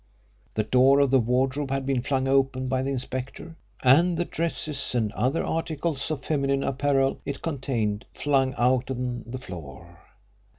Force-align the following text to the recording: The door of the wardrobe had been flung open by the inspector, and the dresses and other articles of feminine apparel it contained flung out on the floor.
The 0.55 0.63
door 0.63 0.99
of 0.99 1.11
the 1.11 1.19
wardrobe 1.19 1.69
had 1.69 1.85
been 1.85 2.01
flung 2.01 2.27
open 2.27 2.67
by 2.67 2.81
the 2.81 2.89
inspector, 2.89 3.55
and 3.83 4.17
the 4.17 4.25
dresses 4.25 4.95
and 4.95 5.11
other 5.11 5.45
articles 5.45 6.09
of 6.09 6.25
feminine 6.25 6.63
apparel 6.63 7.19
it 7.23 7.43
contained 7.43 8.07
flung 8.15 8.55
out 8.55 8.89
on 8.89 9.23
the 9.27 9.37
floor. 9.37 9.99